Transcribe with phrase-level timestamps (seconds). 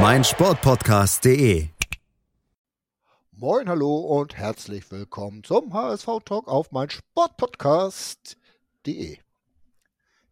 [0.00, 1.68] meinsportpodcast.de.
[3.30, 9.18] Moin, hallo und herzlich willkommen zum HSV-Talk auf meinsportpodcast.de.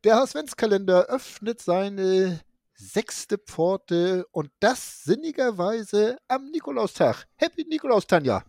[0.05, 2.41] Der HSV-Kalender öffnet seine
[2.75, 7.27] sechste Pforte und das sinnigerweise am Nikolaustag.
[7.37, 8.45] Happy Nikolaus, Tanja.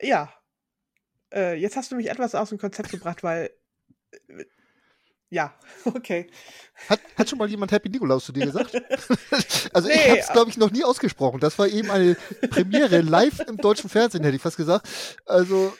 [0.00, 0.34] Ja.
[1.32, 3.50] Äh, jetzt hast du mich etwas aus dem Konzept gebracht, weil.
[5.32, 5.54] Äh, ja,
[5.86, 6.30] okay.
[6.88, 8.74] Hat, hat schon mal jemand Happy Nikolaus zu dir gesagt?
[9.72, 11.40] also Nee, ich habe es, aber- glaube ich, noch nie ausgesprochen.
[11.40, 12.14] Das war eben eine
[12.50, 14.88] Premiere live im deutschen Fernsehen, hätte ich fast gesagt.
[15.26, 15.76] Also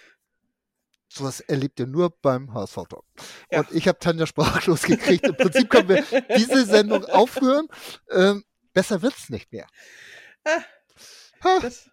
[1.08, 3.04] sowas erlebt ihr nur beim HSV-Talk.
[3.50, 3.60] Ja.
[3.60, 5.26] Und ich habe Tanja sprachlos gekriegt.
[5.26, 6.04] Im Prinzip können wir
[6.36, 7.68] diese Sendung aufhören.
[8.10, 9.66] Ähm, besser wird's nicht mehr.
[10.44, 11.90] Ah, das,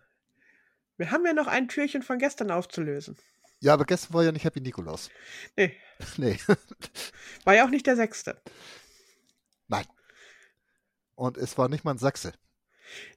[0.97, 3.17] wir haben ja noch ein Türchen von gestern aufzulösen.
[3.59, 5.09] Ja, aber gestern war ja nicht Happy Nikolaus.
[5.55, 5.75] Nee,
[6.17, 6.37] Nee,
[7.43, 8.41] war ja auch nicht der sechste.
[9.67, 9.85] nein.
[11.15, 12.31] Und es war nicht mal ein Sachse.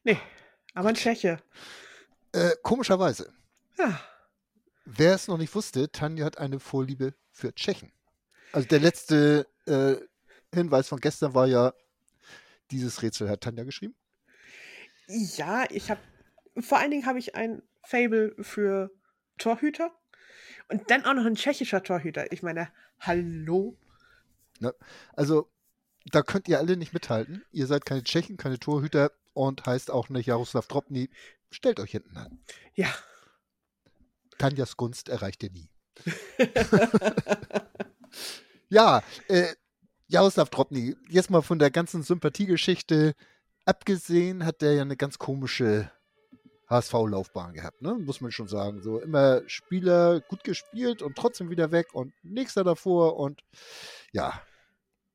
[0.02, 0.18] Nee,
[0.74, 1.40] aber ein Tscheche.
[2.32, 3.32] Äh, komischerweise.
[3.78, 4.00] Ja,
[4.84, 7.92] Wer es noch nicht wusste, Tanja hat eine Vorliebe für Tschechen.
[8.52, 9.96] Also der letzte äh,
[10.54, 11.72] Hinweis von gestern war ja,
[12.70, 13.94] dieses Rätsel hat Tanja geschrieben.
[15.06, 16.00] ja ich habe.
[16.60, 18.90] Vor allen Dingen habe ich ein Fable für
[19.38, 19.90] Torhüter.
[20.68, 22.30] Und dann auch noch ein tschechischer Torhüter.
[22.32, 22.68] Ich meine,
[23.00, 23.76] hallo?
[25.14, 25.50] Also
[26.06, 27.44] da könnt ihr alle nicht mithalten.
[27.50, 31.10] Ihr seid keine Tschechen, keine Torhüter und heißt auch nicht Jaroslav Dropny.
[31.50, 32.38] Stellt euch hinten an.
[32.74, 32.88] Ja.
[34.38, 35.68] Tanjas Gunst erreicht ihr nie.
[38.68, 39.54] ja, äh,
[40.12, 43.14] Jaroslav Dropny, jetzt mal von der ganzen Sympathiegeschichte
[43.64, 45.90] abgesehen, hat der ja eine ganz komische
[46.68, 47.94] HSV-Laufbahn gehabt, ne?
[47.94, 48.80] Muss man schon sagen.
[48.82, 53.42] So immer Spieler gut gespielt und trotzdem wieder weg und nächster davor und
[54.12, 54.42] ja,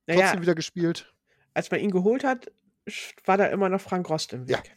[0.08, 1.14] trotzdem Naja, wieder gespielt.
[1.54, 2.52] als man ihn geholt hat,
[3.26, 4.68] war da immer noch Frank Rost im Weg.
[4.68, 4.74] Ja.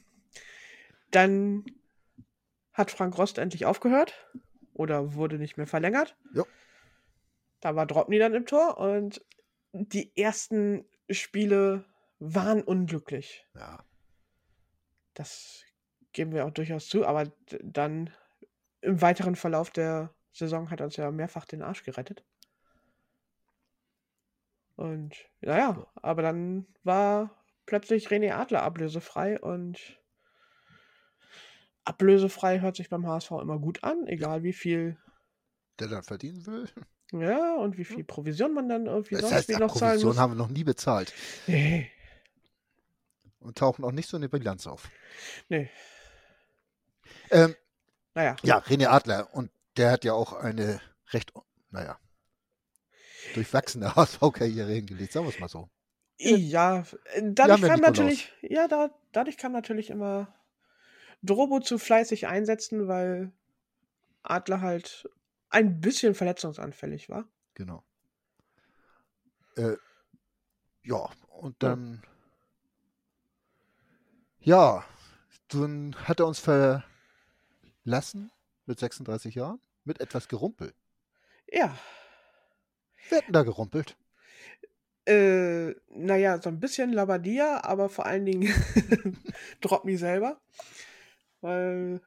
[1.11, 1.65] Dann
[2.73, 4.15] hat Frank Rost endlich aufgehört
[4.73, 6.17] oder wurde nicht mehr verlängert.
[6.35, 6.47] Jo.
[7.61, 9.25] Da war Dropny dann im Tor und
[9.73, 11.85] die ersten Spiele
[12.19, 13.47] waren unglücklich.
[13.55, 13.85] Ja.
[15.15, 15.63] Das
[16.13, 17.31] geben wir auch durchaus zu, aber
[17.63, 18.11] dann
[18.81, 22.25] im weiteren Verlauf der Saison hat er uns ja mehrfach den Arsch gerettet.
[24.77, 29.99] Und naja, aber dann war plötzlich René Adler ablösefrei und
[31.85, 34.97] ablösefrei hört sich beim HSV immer gut an, egal wie viel,
[35.79, 36.69] Der dann verdienen will.
[37.13, 40.09] ja, und wie viel Provision man dann irgendwie Das sonst heißt, wie noch zahlen Provision
[40.11, 40.19] muss.
[40.19, 41.13] haben wir noch nie bezahlt
[41.47, 41.91] Nee,
[43.41, 44.91] und tauchen auch nicht so in der Bilanz auf.
[45.49, 45.71] nee,
[47.31, 47.55] Ähm,
[48.15, 48.37] naja.
[48.43, 50.81] ja, René Adler und der hat ja auch eine
[51.13, 51.33] recht,
[51.71, 51.99] naja,
[53.35, 55.69] durchwachsene HSV-Karriere hingelegt, sagen wir es mal so.
[56.19, 56.85] Ja,
[57.23, 60.35] dadurch kam natürlich, ja, da, dadurch kam natürlich immer
[61.23, 63.33] Drobo zu fleißig einsetzen, weil
[64.23, 65.09] Adler halt
[65.49, 67.27] ein bisschen verletzungsanfällig war.
[67.55, 67.85] Genau.
[69.57, 69.77] Äh,
[70.83, 72.03] ja, und dann,
[74.41, 74.85] ja,
[75.49, 76.41] dann hat er uns
[77.91, 78.31] verlassen
[78.67, 80.75] mit 36 Jahren, mit etwas Gerumpel.
[81.53, 81.77] Ja,
[83.11, 83.99] Wer hat denn da gerumpelt?
[85.07, 88.53] äh, naja, so ein bisschen Labadia, aber vor allen Dingen
[89.61, 90.41] Dropny selber,
[91.43, 92.01] weil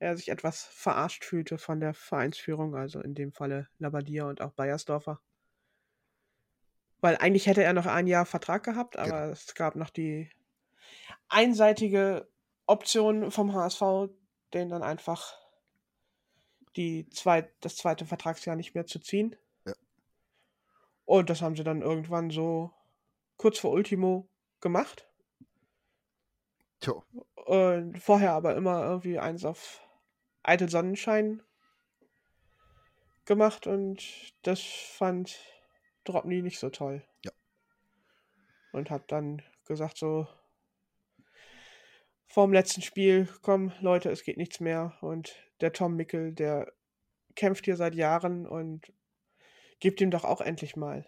[0.00, 4.52] er sich etwas verarscht fühlte von der Vereinsführung, also in dem Falle Labadia und auch
[4.52, 5.20] Bayersdorfer.
[7.00, 9.32] Weil eigentlich hätte er noch ein Jahr Vertrag gehabt, aber Genau.
[9.32, 10.28] es gab noch die
[11.28, 12.28] einseitige
[12.66, 14.10] Option vom HSV,
[14.54, 15.38] den dann einfach
[16.76, 19.36] die zweit, das zweite Vertragsjahr nicht mehr zu ziehen.
[19.64, 19.74] Ja.
[21.04, 22.72] Und das haben sie dann irgendwann so
[23.36, 24.28] kurz vor Ultimo
[24.60, 25.08] gemacht.
[26.80, 26.94] Tja,
[27.46, 29.80] Und vorher aber immer irgendwie eins auf
[30.42, 31.42] eitel Sonnenschein
[33.24, 35.38] gemacht und das fand
[36.04, 37.02] Dropny nicht so toll.
[37.24, 37.32] Ja.
[38.72, 40.26] Und hat dann gesagt so
[42.34, 46.72] vorm letzten Spiel, komm Leute, es geht nichts mehr und der Tom Mickel, der
[47.36, 48.92] kämpft hier seit Jahren und
[49.78, 51.06] gibt ihm doch auch endlich mal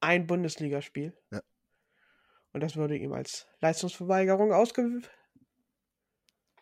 [0.00, 1.16] ein Bundesligaspiel.
[1.32, 1.42] Ja.
[2.52, 5.02] Und das würde ihm als Leistungsverweigerung ausge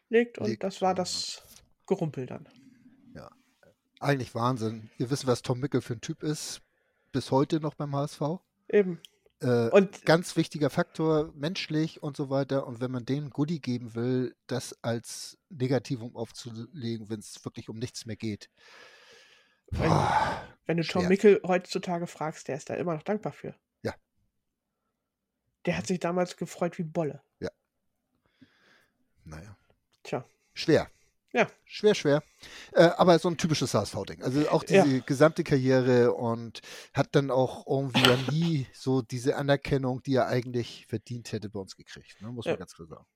[0.09, 0.95] legt und Legt, das war ja.
[0.95, 1.43] das
[1.87, 2.49] Gerumpel dann.
[3.99, 4.91] Eigentlich Wahnsinn.
[4.99, 6.61] Ihr wisst, was Tom Mickel für ein Typ ist.
[7.13, 8.21] Bis heute noch beim HSV.
[8.69, 9.01] Eben.
[9.41, 12.67] Äh, Und ganz wichtiger Faktor, menschlich und so weiter.
[12.67, 17.79] Und wenn man denen Goodie geben will, das als Negativum aufzulegen, wenn es wirklich um
[17.79, 18.51] nichts mehr geht.
[19.71, 21.09] wenn, Boah, wenn du Tom schwer.
[21.09, 23.55] Mickel heutzutage fragst, der ist da immer noch dankbar für.
[23.83, 23.95] Ja.
[25.67, 27.23] Der hat sich damals gefreut wie Bolle.
[29.25, 29.57] naja.
[30.05, 30.25] Tja.
[30.55, 30.89] Schwer.
[31.37, 31.47] Ja.
[31.67, 32.23] Schwer, schwer.
[32.73, 34.23] Äh, aber so ein typisches HSV-Ding.
[34.23, 34.85] Also auch Ja.
[34.85, 36.61] diese gesamte Karriere und
[36.95, 41.61] hat dann auch irgendwie ja nie so diese Anerkennung, die er eigentlich verdient hätte, bei
[41.61, 42.21] uns gekriegt.
[42.23, 42.29] Ne?
[42.33, 42.59] Muss man Ja.
[42.59, 43.07] ganz klar sagen.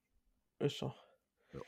[0.59, 0.93] Ist so.
[1.55, 1.61] Ja.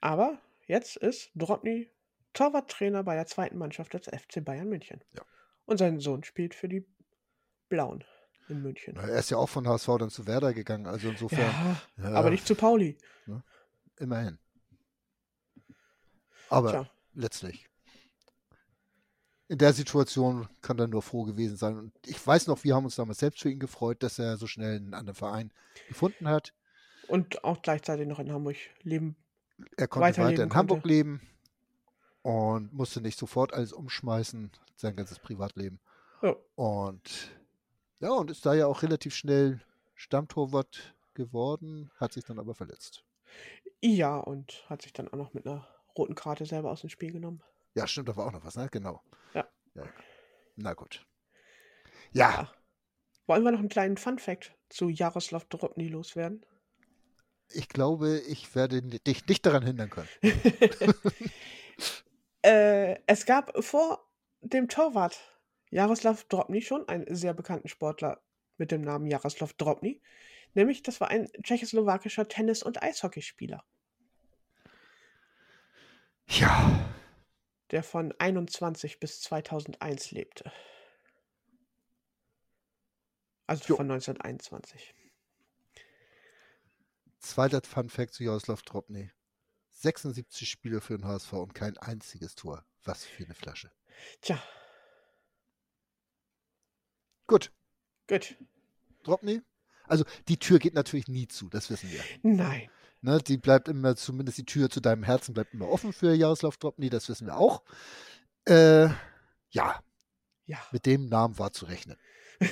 [0.00, 1.90] Aber jetzt ist Drobny
[2.34, 5.02] Torwarttrainer bei der zweiten Mannschaft des FC Bayern München.
[5.14, 5.22] Ja.
[5.64, 6.86] Und sein Sohn spielt für die
[7.68, 8.04] Blauen
[8.48, 8.94] in München.
[8.96, 10.86] Na, Er ist ja auch von HSV dann zu Werder gegangen.
[10.86, 12.96] Also insofern, Ja, ja, aber nicht zu Pauli.
[13.96, 14.38] immerhin.
[16.50, 16.90] Aber Tja.
[17.14, 17.68] letztlich.
[19.48, 21.78] In der Situation kann er nur froh gewesen sein.
[21.78, 24.46] Und ich weiß noch, wir haben uns damals selbst für ihn gefreut, dass er so
[24.46, 25.52] schnell einen anderen Verein
[25.88, 26.52] gefunden hat.
[27.06, 29.16] Und auch gleichzeitig noch in Hamburg leben.
[29.76, 30.56] Er konnte weiter in konnte.
[30.56, 31.22] Hamburg leben
[32.22, 35.80] und musste nicht sofort alles umschmeißen, sein ganzes Privatleben.
[36.20, 36.36] Ja.
[36.56, 37.30] Und
[38.00, 39.60] ja, und ist da ja auch relativ schnell
[39.94, 43.02] Stammtorwart geworden, hat sich dann aber verletzt.
[43.80, 45.66] Ja, und hat sich dann auch noch mit einer
[45.98, 47.42] roten Karte selber aus dem Spiel genommen.
[47.74, 48.68] Ja, stimmt, da war auch noch was, ne?
[48.70, 49.02] Genau.
[49.34, 49.46] Ja.
[49.74, 49.84] ja.
[50.56, 51.06] Na gut.
[52.12, 52.52] Ja, Ja.
[53.26, 56.46] Wollen wir noch einen kleinen Fun-Fact zu Jaroslav Drobny loswerden?
[57.52, 60.08] ich glaube, ich werde dich nicht daran hindern können.
[62.42, 64.06] äh, es gab vor
[64.40, 65.18] dem Torwart
[65.70, 68.22] Jaroslav Drobny schon einen sehr bekannten Sportler
[68.56, 70.00] mit dem Namen Jaroslav Drobny.
[70.54, 73.62] Nämlich, das war ein tschechoslowakischer Tennis- und Eishockeyspieler,
[76.38, 76.88] Ja,
[77.70, 80.52] der von 21 bis 2001 lebte.
[83.46, 83.76] Also Jo.
[83.76, 84.94] von 1921.
[87.18, 89.10] zweiter Fun Fact zu Jaroslav Drobny.
[89.70, 92.64] 76 Spiele für den HSV und kein einziges Tor.
[92.84, 93.70] Was für eine Flasche.
[94.20, 94.40] Tja,
[97.28, 97.52] Gut,
[98.08, 98.36] gut.
[99.02, 99.42] Drobny.
[99.84, 102.02] Also die Tür geht natürlich nie zu, das wissen wir.
[102.22, 102.70] Nein.
[103.00, 106.56] Ne, die bleibt immer, zumindest die Tür zu deinem Herzen bleibt immer offen für Jaroslav
[106.56, 107.62] Drobny, das wissen wir auch.
[108.46, 108.88] Äh,
[109.50, 109.80] ja,
[110.46, 110.58] Ja.
[110.72, 111.96] mit dem Namen war zu rechnen.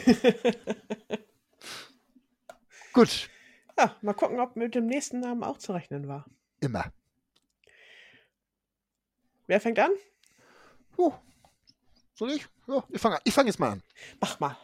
[2.92, 3.28] Gut,
[3.78, 6.24] ja, mal gucken, ob mit dem nächsten Namen auch zu rechnen war.
[6.60, 6.92] immer.
[9.48, 9.92] Wer fängt an?
[10.96, 11.12] Huh.
[12.14, 12.46] Soll ich?
[12.66, 13.82] Ja, ich fange fang jetzt mal an.
[14.20, 14.56] Mach mal.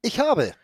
[0.00, 0.54] Ich habe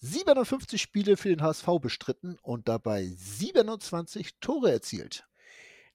[0.00, 5.26] 57 Spiele für den HSV bestritten und dabei 27 Tore erzielt.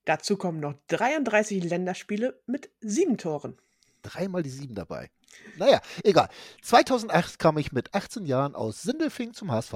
[0.05, 3.57] Dazu kommen noch 33 Länderspiele mit sieben Toren.
[4.01, 5.09] Dreimal die sieben dabei.
[5.57, 6.27] Naja, egal.
[6.61, 9.73] 2008 kam ich mit 18 Jahren aus Sindelfing zum HSV.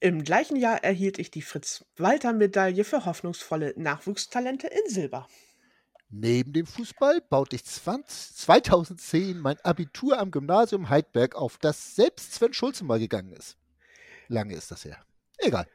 [0.00, 5.28] Im gleichen Jahr erhielt ich die Fritz-Walter-Medaille für hoffnungsvolle Nachwuchstalente in Silber.
[6.10, 12.32] Neben dem Fußball baute ich 20, 2010 mein Abitur am Gymnasium Heidberg auf, das selbst
[12.32, 13.58] Sven Schulze mal gegangen ist.
[14.28, 15.04] Lange ist das her.
[15.36, 15.66] Egal.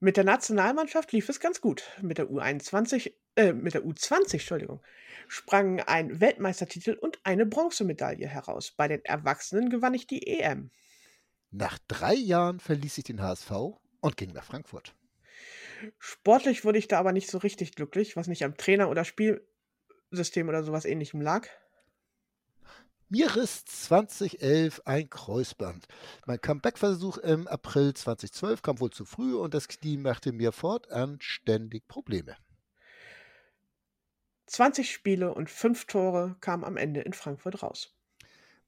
[0.00, 1.84] Mit der Nationalmannschaft lief es ganz gut.
[2.00, 4.80] Mit der U21, äh, mit der U20, Entschuldigung,
[5.28, 8.72] sprangen ein Weltmeistertitel und eine Bronzemedaille heraus.
[8.72, 10.70] Bei den Erwachsenen gewann ich die EM.
[11.52, 13.50] Nach drei Jahren verließ ich den HSV
[14.00, 14.94] und ging nach Frankfurt.
[15.98, 19.04] Sportlich wurde ich da aber nicht so richtig glücklich, was nicht am Trainer oder
[20.12, 21.48] Spielsystem oder sowas ähnlichem lag.
[23.08, 25.86] Mir riss 2011 ein Kreuzband.
[26.26, 31.18] Mein Comeback-Versuch im April 2012 kam wohl zu früh und das Knie machte mir fortan
[31.20, 32.36] ständig Probleme.
[34.46, 37.94] 20 Spiele und 5 Tore kamen am Ende in Frankfurt raus.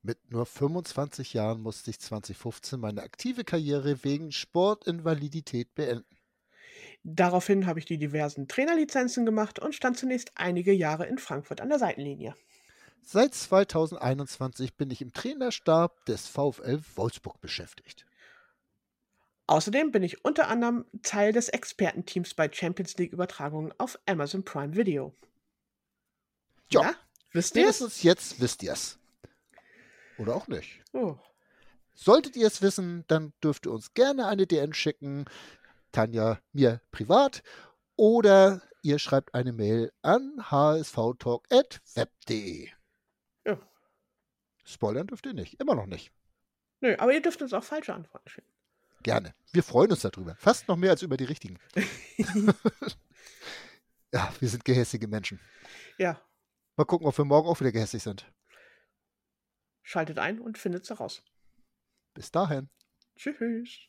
[0.02, 6.16] Mit nur 25 Jahren musste ich 2015 meine aktive Karriere wegen Sportinvalidität beenden.
[7.04, 11.68] Daraufhin habe ich die diversen Trainerlizenzen gemacht und stand zunächst einige Jahre in Frankfurt an
[11.68, 12.34] der Seitenlinie.
[13.02, 18.06] Seit 2021 bin ich im Trainerstab des VfL Wolfsburg beschäftigt.
[19.46, 24.74] Außerdem bin ich unter anderem Teil des Expertenteams bei Champions League Übertragungen auf Amazon Prime
[24.74, 25.14] Video.
[26.70, 26.94] Ja, Na,
[27.32, 28.02] wisst ihr es?
[28.02, 28.98] jetzt wisst ihr es.
[30.16, 30.80] Oder auch nicht.
[30.94, 31.16] Oh.
[31.94, 35.26] Solltet ihr es wissen, dann dürft ihr uns gerne eine DN schicken.
[35.94, 37.42] Tanja mir privat.
[37.96, 42.68] Oder ihr schreibt eine Mail an hsvtalk.web.de.
[43.46, 43.58] Ja.
[44.64, 45.60] Spoilern dürft ihr nicht.
[45.60, 46.12] Immer noch nicht.
[46.80, 48.50] Nö, aber ihr dürft uns auch falsche Antworten schicken.
[49.02, 49.34] Gerne.
[49.52, 50.36] Wir freuen uns darüber.
[50.36, 51.58] Fast noch mehr als über die richtigen.
[54.12, 55.40] ja, wir sind gehässige Menschen.
[55.98, 56.20] Ja,
[56.76, 58.26] Mal gucken, ob wir morgen auch wieder gehässig sind.
[59.82, 61.22] schaltet ein und findet's heraus.
[62.14, 62.68] Bis dahin.
[63.16, 63.88] Tschüss.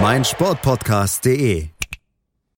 [0.00, 1.73] meinsportpodcast.de.